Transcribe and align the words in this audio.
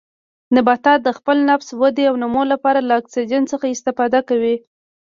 نباتات 0.55 0.99
د 1.03 1.09
خپل 1.17 1.37
تنفس، 1.43 1.69
ودې 1.81 2.05
او 2.09 2.15
نمو 2.23 2.43
لپاره 2.53 2.79
له 2.87 2.93
اکسیجن 3.01 3.43
څخه 3.51 3.65
استفاده 3.69 4.19
کوي. 4.29 4.55